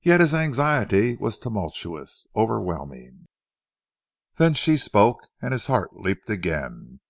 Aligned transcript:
Yet 0.00 0.20
his 0.20 0.34
anxiety 0.34 1.16
was 1.16 1.36
tumultuous, 1.36 2.28
overwhelming. 2.36 3.26
Then 4.36 4.54
she 4.54 4.76
spoke, 4.76 5.26
and 5.42 5.50
his 5.50 5.66
heart 5.66 5.96
leaped 5.96 6.30
again. 6.30 7.00